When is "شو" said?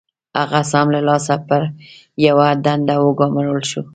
3.71-3.81